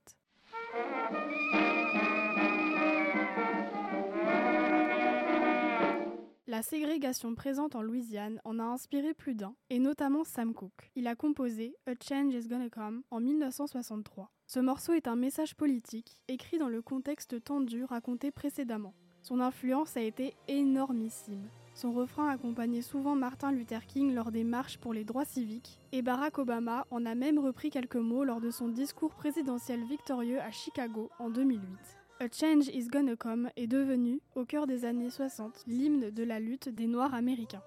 La 6.58 6.62
ségrégation 6.62 7.36
présente 7.36 7.76
en 7.76 7.82
Louisiane 7.82 8.40
en 8.44 8.58
a 8.58 8.64
inspiré 8.64 9.14
plus 9.14 9.36
d'un, 9.36 9.54
et 9.70 9.78
notamment 9.78 10.24
Sam 10.24 10.54
Cooke. 10.54 10.90
Il 10.96 11.06
a 11.06 11.14
composé 11.14 11.76
A 11.86 11.92
Change 12.02 12.34
is 12.34 12.48
Gonna 12.48 12.68
Come 12.68 13.04
en 13.12 13.20
1963. 13.20 14.32
Ce 14.48 14.58
morceau 14.58 14.92
est 14.92 15.06
un 15.06 15.14
message 15.14 15.54
politique, 15.54 16.18
écrit 16.26 16.58
dans 16.58 16.66
le 16.68 16.82
contexte 16.82 17.44
tendu 17.44 17.84
raconté 17.84 18.32
précédemment. 18.32 18.92
Son 19.22 19.38
influence 19.38 19.96
a 19.96 20.00
été 20.00 20.34
énormissime. 20.48 21.48
Son 21.74 21.92
refrain 21.92 22.28
accompagnait 22.28 22.82
souvent 22.82 23.14
Martin 23.14 23.52
Luther 23.52 23.86
King 23.86 24.12
lors 24.12 24.32
des 24.32 24.42
marches 24.42 24.78
pour 24.78 24.92
les 24.92 25.04
droits 25.04 25.24
civiques, 25.24 25.78
et 25.92 26.02
Barack 26.02 26.38
Obama 26.38 26.88
en 26.90 27.06
a 27.06 27.14
même 27.14 27.38
repris 27.38 27.70
quelques 27.70 27.94
mots 27.94 28.24
lors 28.24 28.40
de 28.40 28.50
son 28.50 28.66
discours 28.66 29.14
présidentiel 29.14 29.84
victorieux 29.84 30.40
à 30.40 30.50
Chicago 30.50 31.08
en 31.20 31.30
2008. 31.30 31.97
A 32.20 32.26
Change 32.28 32.66
is 32.74 32.88
Gonna 32.88 33.14
Come 33.14 33.48
est 33.54 33.68
devenu, 33.68 34.20
au 34.34 34.44
cœur 34.44 34.66
des 34.66 34.84
années 34.84 35.08
60, 35.08 35.62
l'hymne 35.68 36.10
de 36.10 36.24
la 36.24 36.40
lutte 36.40 36.68
des 36.68 36.88
Noirs 36.88 37.14
américains. 37.14 37.62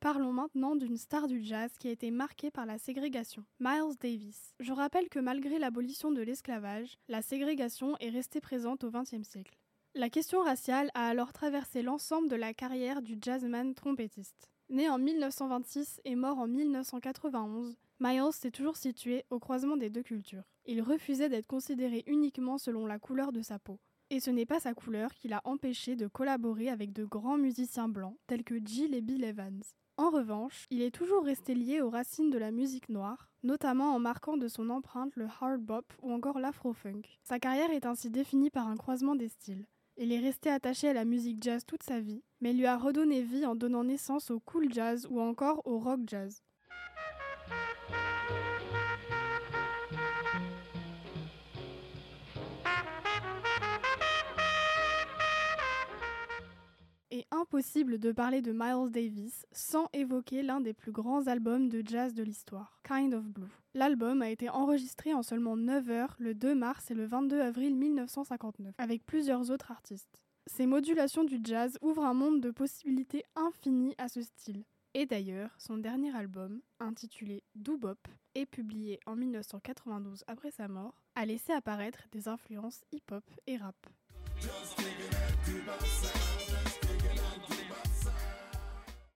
Parlons 0.00 0.32
maintenant 0.34 0.76
d'une 0.76 0.98
star 0.98 1.26
du 1.26 1.42
jazz 1.42 1.70
qui 1.78 1.88
a 1.88 1.92
été 1.92 2.10
marquée 2.10 2.50
par 2.50 2.66
la 2.66 2.76
ségrégation, 2.76 3.44
Miles 3.60 3.96
Davis. 3.98 4.54
Je 4.60 4.74
rappelle 4.74 5.08
que 5.08 5.20
malgré 5.20 5.58
l'abolition 5.58 6.12
de 6.12 6.20
l'esclavage, 6.20 6.98
la 7.08 7.22
ségrégation 7.22 7.96
est 8.00 8.10
restée 8.10 8.42
présente 8.42 8.84
au 8.84 8.90
XXe 8.90 9.22
siècle. 9.22 9.61
La 9.94 10.08
question 10.08 10.40
raciale 10.40 10.90
a 10.94 11.06
alors 11.06 11.34
traversé 11.34 11.82
l'ensemble 11.82 12.28
de 12.28 12.36
la 12.36 12.54
carrière 12.54 13.02
du 13.02 13.18
jazzman 13.20 13.74
trompettiste. 13.74 14.48
Né 14.70 14.88
en 14.88 14.96
1926 14.96 16.00
et 16.06 16.14
mort 16.14 16.38
en 16.38 16.46
1991, 16.46 17.76
Miles 18.00 18.32
s'est 18.32 18.50
toujours 18.50 18.78
situé 18.78 19.26
au 19.28 19.38
croisement 19.38 19.76
des 19.76 19.90
deux 19.90 20.02
cultures. 20.02 20.44
Il 20.64 20.80
refusait 20.80 21.28
d'être 21.28 21.46
considéré 21.46 22.04
uniquement 22.06 22.56
selon 22.56 22.86
la 22.86 22.98
couleur 22.98 23.32
de 23.32 23.42
sa 23.42 23.58
peau. 23.58 23.80
Et 24.08 24.18
ce 24.18 24.30
n'est 24.30 24.46
pas 24.46 24.60
sa 24.60 24.72
couleur 24.72 25.12
qui 25.12 25.28
l'a 25.28 25.42
empêché 25.44 25.94
de 25.94 26.06
collaborer 26.06 26.70
avec 26.70 26.94
de 26.94 27.04
grands 27.04 27.36
musiciens 27.36 27.88
blancs 27.88 28.16
tels 28.26 28.44
que 28.44 28.64
Jill 28.64 28.94
et 28.94 29.02
Bill 29.02 29.24
Evans. 29.24 29.62
En 29.98 30.08
revanche, 30.08 30.64
il 30.70 30.80
est 30.80 30.90
toujours 30.90 31.22
resté 31.22 31.54
lié 31.54 31.82
aux 31.82 31.90
racines 31.90 32.30
de 32.30 32.38
la 32.38 32.50
musique 32.50 32.88
noire, 32.88 33.28
notamment 33.42 33.94
en 33.94 33.98
marquant 33.98 34.38
de 34.38 34.48
son 34.48 34.70
empreinte 34.70 35.14
le 35.16 35.26
hard 35.26 35.60
bop 35.60 35.92
ou 36.00 36.12
encore 36.12 36.38
l'afro-funk. 36.38 37.02
Sa 37.24 37.38
carrière 37.38 37.70
est 37.70 37.84
ainsi 37.84 38.08
définie 38.08 38.48
par 38.48 38.68
un 38.68 38.76
croisement 38.76 39.14
des 39.16 39.28
styles. 39.28 39.66
Il 39.96 40.12
est 40.12 40.20
resté 40.20 40.50
attaché 40.50 40.88
à 40.88 40.92
la 40.92 41.04
musique 41.04 41.42
jazz 41.42 41.64
toute 41.66 41.82
sa 41.82 42.00
vie, 42.00 42.22
mais 42.40 42.52
lui 42.52 42.66
a 42.66 42.76
redonné 42.76 43.22
vie 43.22 43.46
en 43.46 43.54
donnant 43.54 43.84
naissance 43.84 44.30
au 44.30 44.40
cool 44.40 44.72
jazz 44.72 45.06
ou 45.10 45.20
encore 45.20 45.62
au 45.66 45.78
rock 45.78 46.00
jazz. 46.06 46.42
Impossible 57.30 57.98
de 57.98 58.12
parler 58.12 58.42
de 58.42 58.52
Miles 58.52 58.90
Davis 58.90 59.46
sans 59.52 59.88
évoquer 59.92 60.42
l'un 60.42 60.60
des 60.60 60.72
plus 60.72 60.92
grands 60.92 61.26
albums 61.26 61.68
de 61.68 61.82
jazz 61.86 62.14
de 62.14 62.22
l'histoire, 62.22 62.80
Kind 62.82 63.14
of 63.14 63.24
Blue. 63.24 63.48
L'album 63.74 64.22
a 64.22 64.30
été 64.30 64.50
enregistré 64.50 65.14
en 65.14 65.22
seulement 65.22 65.56
9 65.56 65.90
heures 65.90 66.16
le 66.18 66.34
2 66.34 66.54
mars 66.54 66.90
et 66.90 66.94
le 66.94 67.06
22 67.06 67.40
avril 67.40 67.76
1959, 67.76 68.74
avec 68.78 69.04
plusieurs 69.06 69.50
autres 69.50 69.70
artistes. 69.70 70.26
Ces 70.46 70.66
modulations 70.66 71.24
du 71.24 71.38
jazz 71.42 71.78
ouvrent 71.80 72.04
un 72.04 72.14
monde 72.14 72.40
de 72.40 72.50
possibilités 72.50 73.24
infinies 73.36 73.94
à 73.98 74.08
ce 74.08 74.22
style. 74.22 74.64
Et 74.94 75.06
d'ailleurs, 75.06 75.50
son 75.58 75.78
dernier 75.78 76.14
album, 76.14 76.60
intitulé 76.80 77.42
Doobop, 77.54 78.08
et 78.34 78.46
publié 78.46 78.98
en 79.06 79.16
1992 79.16 80.24
après 80.26 80.50
sa 80.50 80.68
mort, 80.68 80.94
a 81.14 81.26
laissé 81.26 81.52
apparaître 81.52 82.08
des 82.12 82.28
influences 82.28 82.82
hip-hop 82.92 83.24
et 83.46 83.56
rap. 83.56 83.76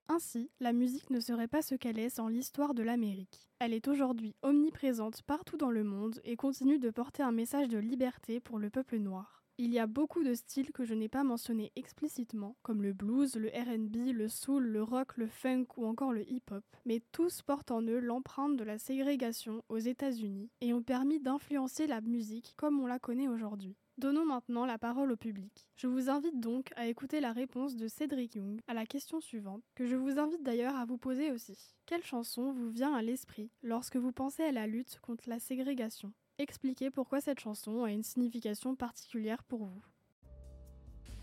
Ainsi, 0.09 0.49
la 0.61 0.71
musique 0.71 1.09
ne 1.09 1.19
serait 1.19 1.49
pas 1.49 1.61
ce 1.61 1.75
qu'elle 1.75 1.99
est 1.99 2.09
sans 2.09 2.29
l'histoire 2.29 2.73
de 2.73 2.81
l'Amérique. 2.81 3.49
Elle 3.59 3.73
est 3.73 3.89
aujourd'hui 3.89 4.35
omniprésente 4.41 5.21
partout 5.23 5.57
dans 5.57 5.71
le 5.71 5.83
monde 5.83 6.21
et 6.23 6.37
continue 6.37 6.79
de 6.79 6.89
porter 6.89 7.23
un 7.23 7.33
message 7.33 7.67
de 7.67 7.77
liberté 7.77 8.39
pour 8.39 8.57
le 8.57 8.69
peuple 8.69 8.99
noir. 8.99 9.43
Il 9.57 9.73
y 9.73 9.79
a 9.79 9.87
beaucoup 9.87 10.23
de 10.23 10.33
styles 10.33 10.71
que 10.71 10.85
je 10.85 10.93
n'ai 10.93 11.09
pas 11.09 11.23
mentionnés 11.23 11.71
explicitement, 11.75 12.55
comme 12.61 12.83
le 12.83 12.93
blues, 12.93 13.35
le 13.35 13.49
RB, 13.49 14.13
le 14.13 14.29
soul, 14.29 14.67
le 14.67 14.83
rock, 14.83 15.17
le 15.17 15.27
funk 15.27 15.65
ou 15.75 15.85
encore 15.85 16.13
le 16.13 16.29
hip-hop, 16.31 16.63
mais 16.85 17.01
tous 17.11 17.41
portent 17.41 17.71
en 17.71 17.81
eux 17.81 17.99
l'empreinte 17.99 18.55
de 18.55 18.63
la 18.63 18.77
ségrégation 18.77 19.63
aux 19.67 19.79
États-Unis 19.79 20.51
et 20.61 20.73
ont 20.73 20.83
permis 20.83 21.19
d'influencer 21.19 21.87
la 21.87 22.01
musique 22.01 22.53
comme 22.55 22.79
on 22.79 22.85
la 22.85 22.99
connaît 22.99 23.27
aujourd'hui. 23.27 23.75
Donnons 23.97 24.25
maintenant 24.27 24.67
la 24.67 24.77
parole 24.77 25.11
au 25.11 25.15
public. 25.15 25.71
Je 25.75 25.87
vous 25.87 26.07
invite 26.07 26.39
donc 26.39 26.69
à 26.75 26.85
écouter 26.85 27.19
la 27.19 27.33
réponse 27.33 27.75
de 27.75 27.87
Cédric 27.87 28.35
Young 28.35 28.61
à 28.67 28.75
la 28.75 28.85
question 28.85 29.19
suivante, 29.19 29.63
que 29.73 29.87
je 29.87 29.95
vous 29.95 30.19
invite 30.19 30.43
d'ailleurs 30.43 30.75
à 30.75 30.85
vous 30.85 30.99
poser 30.99 31.31
aussi. 31.31 31.57
Quelle 31.87 32.03
chanson 32.03 32.51
vous 32.51 32.69
vient 32.69 32.93
à 32.93 33.01
l'esprit 33.01 33.49
lorsque 33.63 33.95
vous 33.95 34.11
pensez 34.11 34.43
à 34.43 34.51
la 34.51 34.67
lutte 34.67 34.99
contre 35.01 35.27
la 35.27 35.39
ségrégation? 35.39 36.13
Expliquez 36.37 36.91
pourquoi 36.91 37.21
cette 37.21 37.39
chanson 37.39 37.85
a 37.85 37.91
une 37.91 38.03
signification 38.03 38.75
particulière 38.75 39.43
pour 39.43 39.65
vous. 39.65 39.83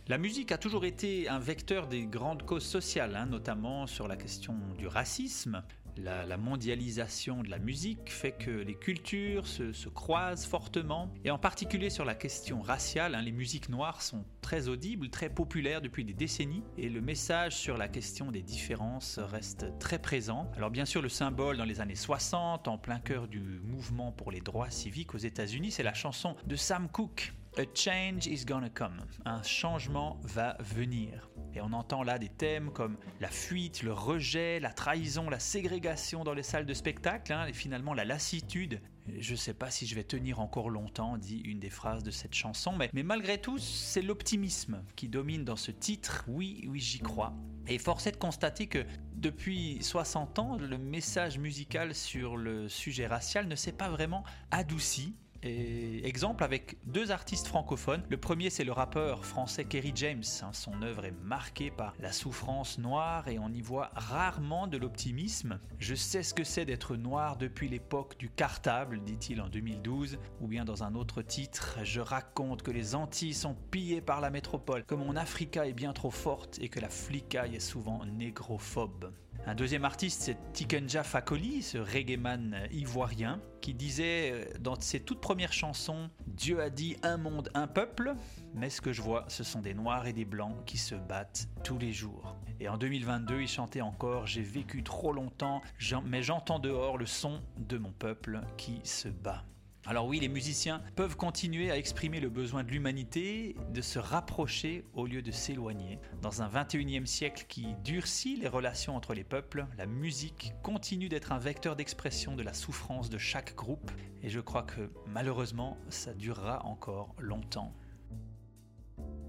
La 0.08 0.18
musique 0.18 0.50
a 0.50 0.58
toujours 0.58 0.84
été 0.84 1.28
un 1.28 1.38
vecteur 1.38 1.86
des 1.86 2.06
grandes 2.06 2.42
causes 2.42 2.66
sociales, 2.66 3.14
hein, 3.14 3.26
notamment 3.26 3.86
sur 3.86 4.08
la 4.08 4.16
question 4.16 4.56
du 4.76 4.88
racisme. 4.88 5.62
La, 5.96 6.36
mondialisation 6.36 7.42
de 7.42 7.50
la 7.50 7.58
musique 7.58 8.10
fait 8.10 8.32
que 8.32 8.50
les 8.50 8.74
cultures 8.74 9.46
se, 9.46 9.72
se, 9.72 9.88
croisent 9.88 10.46
fortement, 10.46 11.12
et 11.24 11.30
en 11.30 11.38
particulier 11.38 11.90
sur 11.90 12.04
la 12.04 12.14
question 12.14 12.60
raciale, 12.60 13.14
hein, 13.14 13.22
les 13.22 13.32
musiques 13.32 13.68
noires 13.68 14.02
sont 14.02 14.24
très 14.40 14.68
audibles, 14.68 15.08
très 15.08 15.30
populaires 15.30 15.80
depuis 15.80 16.04
des 16.04 16.12
décennies, 16.12 16.64
et 16.76 16.88
le 16.88 17.00
message 17.00 17.56
sur 17.56 17.76
la 17.76 17.88
question 17.88 18.30
des 18.30 18.42
différences 18.42 19.18
reste 19.18 19.66
très 19.78 19.98
présent. 19.98 20.50
Alors 20.56 20.70
bien 20.70 20.84
sûr, 20.84 21.00
le 21.00 21.08
symbole 21.08 21.56
dans 21.56 21.64
les 21.64 21.80
années 21.80 21.94
60, 21.94 22.68
en 22.68 22.78
plein 22.78 22.98
cœur 22.98 23.28
du 23.28 23.40
mouvement 23.40 24.12
pour 24.12 24.30
les 24.30 24.40
droits 24.40 24.70
civiques 24.70 25.14
aux 25.14 25.18
États-Unis, 25.18 25.70
c'est 25.70 25.82
la 25.82 25.94
chanson 25.94 26.36
de 26.46 26.56
Sam 26.56 26.88
Cooke, 26.88 27.32
A 27.56 27.62
change 27.72 28.26
is 28.26 28.44
gonna 28.44 28.68
come. 28.68 28.96
Un 29.24 29.40
changement 29.44 30.18
va 30.24 30.56
venir. 30.58 31.30
Et 31.54 31.60
on 31.60 31.72
entend 31.72 32.02
là 32.02 32.18
des 32.18 32.28
thèmes 32.28 32.72
comme 32.72 32.96
la 33.20 33.28
fuite, 33.28 33.84
le 33.84 33.92
rejet, 33.92 34.58
la 34.58 34.72
trahison, 34.72 35.30
la 35.30 35.38
ségrégation 35.38 36.24
dans 36.24 36.34
les 36.34 36.42
salles 36.42 36.66
de 36.66 36.74
spectacle, 36.74 37.32
hein, 37.32 37.46
et 37.46 37.52
finalement 37.52 37.94
la 37.94 38.04
lassitude. 38.04 38.80
Je 39.20 39.36
sais 39.36 39.54
pas 39.54 39.70
si 39.70 39.86
je 39.86 39.94
vais 39.94 40.02
tenir 40.02 40.40
encore 40.40 40.68
longtemps, 40.68 41.16
dit 41.16 41.42
une 41.44 41.60
des 41.60 41.70
phrases 41.70 42.02
de 42.02 42.10
cette 42.10 42.34
chanson, 42.34 42.74
mais, 42.76 42.90
mais 42.92 43.04
malgré 43.04 43.40
tout, 43.40 43.58
c'est 43.58 44.02
l'optimisme 44.02 44.82
qui 44.96 45.08
domine 45.08 45.44
dans 45.44 45.54
ce 45.54 45.70
titre. 45.70 46.24
Oui, 46.26 46.66
oui, 46.68 46.80
j'y 46.80 46.98
crois. 46.98 47.34
Et 47.68 47.78
force 47.78 48.08
est 48.08 48.12
de 48.12 48.16
constater 48.16 48.66
que 48.66 48.84
depuis 49.14 49.78
60 49.80 50.40
ans, 50.40 50.56
le 50.56 50.76
message 50.76 51.38
musical 51.38 51.94
sur 51.94 52.36
le 52.36 52.68
sujet 52.68 53.06
racial 53.06 53.46
ne 53.46 53.54
s'est 53.54 53.72
pas 53.72 53.90
vraiment 53.90 54.24
adouci 54.50 55.14
et 55.44 56.06
exemple 56.06 56.42
avec 56.42 56.78
deux 56.86 57.10
artistes 57.10 57.46
francophones. 57.46 58.02
Le 58.08 58.16
premier, 58.16 58.50
c'est 58.50 58.64
le 58.64 58.72
rappeur 58.72 59.24
français 59.24 59.64
Kerry 59.64 59.92
James. 59.94 60.22
Son 60.22 60.82
œuvre 60.82 61.04
est 61.04 61.14
marquée 61.22 61.70
par 61.70 61.94
la 62.00 62.12
souffrance 62.12 62.78
noire 62.78 63.28
et 63.28 63.38
on 63.38 63.50
y 63.50 63.60
voit 63.60 63.90
rarement 63.94 64.66
de 64.66 64.78
l'optimisme. 64.78 65.58
Je 65.78 65.94
sais 65.94 66.22
ce 66.22 66.34
que 66.34 66.44
c'est 66.44 66.64
d'être 66.64 66.96
noir 66.96 67.36
depuis 67.36 67.68
l'époque 67.68 68.16
du 68.18 68.30
cartable, 68.30 69.02
dit-il 69.04 69.40
en 69.40 69.48
2012. 69.48 70.18
Ou 70.40 70.46
bien 70.46 70.64
dans 70.64 70.82
un 70.82 70.94
autre 70.94 71.22
titre, 71.22 71.78
je 71.82 72.00
raconte 72.00 72.62
que 72.62 72.70
les 72.70 72.94
Antilles 72.94 73.34
sont 73.34 73.54
pillées 73.70 74.00
par 74.00 74.20
la 74.20 74.30
métropole, 74.30 74.84
que 74.84 74.94
mon 74.94 75.16
Africa 75.16 75.66
est 75.66 75.72
bien 75.72 75.92
trop 75.92 76.10
forte 76.10 76.58
et 76.60 76.68
que 76.68 76.80
la 76.80 76.88
flicaille 76.88 77.56
est 77.56 77.60
souvent 77.60 78.04
négrophobe. 78.06 79.12
Un 79.46 79.54
deuxième 79.54 79.84
artiste, 79.84 80.22
c'est 80.22 80.52
Tikenja 80.54 81.02
Fakoli, 81.02 81.60
ce 81.60 81.76
reggaeman 81.76 82.66
ivoirien, 82.70 83.42
qui 83.60 83.74
disait 83.74 84.48
dans 84.60 84.80
ses 84.80 85.00
toutes 85.00 85.20
premières 85.20 85.52
chansons 85.52 86.08
Dieu 86.26 86.62
a 86.62 86.70
dit 86.70 86.96
un 87.02 87.18
monde, 87.18 87.50
un 87.52 87.66
peuple, 87.66 88.14
mais 88.54 88.70
ce 88.70 88.80
que 88.80 88.92
je 88.92 89.02
vois, 89.02 89.26
ce 89.28 89.44
sont 89.44 89.60
des 89.60 89.74
noirs 89.74 90.06
et 90.06 90.14
des 90.14 90.24
blancs 90.24 90.56
qui 90.64 90.78
se 90.78 90.94
battent 90.94 91.46
tous 91.62 91.78
les 91.78 91.92
jours. 91.92 92.36
Et 92.58 92.70
en 92.70 92.78
2022, 92.78 93.42
il 93.42 93.48
chantait 93.48 93.82
encore 93.82 94.26
J'ai 94.26 94.42
vécu 94.42 94.82
trop 94.82 95.12
longtemps, 95.12 95.60
mais 96.06 96.22
j'entends 96.22 96.58
dehors 96.58 96.96
le 96.96 97.06
son 97.06 97.40
de 97.58 97.76
mon 97.76 97.92
peuple 97.92 98.40
qui 98.56 98.80
se 98.82 99.08
bat. 99.08 99.44
Alors 99.86 100.06
oui, 100.06 100.18
les 100.18 100.28
musiciens 100.28 100.80
peuvent 100.96 101.14
continuer 101.14 101.70
à 101.70 101.76
exprimer 101.76 102.18
le 102.18 102.30
besoin 102.30 102.64
de 102.64 102.70
l'humanité 102.70 103.54
de 103.74 103.82
se 103.82 103.98
rapprocher 103.98 104.82
au 104.94 105.06
lieu 105.06 105.20
de 105.20 105.30
s'éloigner. 105.30 105.98
Dans 106.22 106.40
un 106.40 106.48
21e 106.48 107.04
siècle 107.04 107.44
qui 107.48 107.66
durcit 107.84 108.36
les 108.36 108.48
relations 108.48 108.96
entre 108.96 109.12
les 109.12 109.24
peuples, 109.24 109.66
la 109.76 109.84
musique 109.84 110.54
continue 110.62 111.10
d'être 111.10 111.32
un 111.32 111.38
vecteur 111.38 111.76
d'expression 111.76 112.34
de 112.34 112.42
la 112.42 112.54
souffrance 112.54 113.10
de 113.10 113.18
chaque 113.18 113.54
groupe 113.54 113.90
et 114.22 114.30
je 114.30 114.40
crois 114.40 114.62
que 114.62 114.90
malheureusement 115.06 115.76
ça 115.90 116.14
durera 116.14 116.64
encore 116.64 117.14
longtemps. 117.18 117.74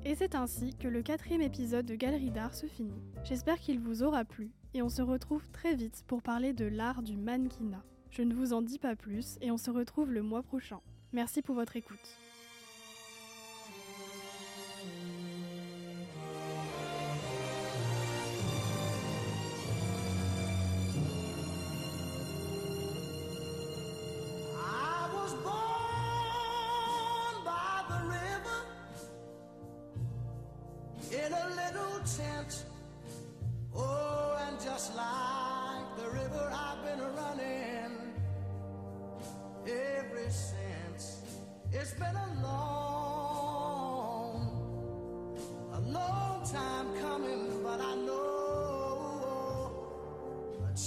Et 0.05 0.15
c'est 0.15 0.35
ainsi 0.35 0.73
que 0.79 0.87
le 0.87 1.01
quatrième 1.01 1.41
épisode 1.41 1.85
de 1.85 1.95
Galerie 1.95 2.31
d'Art 2.31 2.55
se 2.55 2.67
finit. 2.67 3.01
J'espère 3.25 3.59
qu'il 3.59 3.79
vous 3.79 4.03
aura 4.03 4.23
plu 4.23 4.51
et 4.73 4.81
on 4.81 4.89
se 4.89 5.01
retrouve 5.01 5.49
très 5.49 5.75
vite 5.75 6.05
pour 6.07 6.21
parler 6.21 6.53
de 6.53 6.65
l'art 6.65 7.01
du 7.01 7.17
mannequinat. 7.17 7.83
Je 8.15 8.21
ne 8.21 8.33
vous 8.33 8.53
en 8.53 8.61
dis 8.61 8.79
pas 8.79 8.95
plus 8.95 9.37
et 9.41 9.51
on 9.51 9.57
se 9.57 9.69
retrouve 9.69 10.13
le 10.13 10.21
mois 10.21 10.41
prochain. 10.41 10.79
Merci 11.11 11.41
pour 11.41 11.53
votre 11.53 11.75
écoute. 11.75 11.99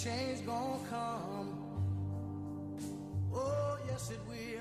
Change 0.08 0.46
gonna 0.46 0.78
come. 0.88 1.50
Oh, 3.34 3.78
yes, 3.88 4.10
it 4.10 4.20
will. 4.26 4.57